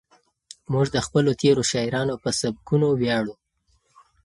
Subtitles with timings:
[0.71, 3.35] موږ د خپلو تېرو شاعرانو په سبکونو ویاړو.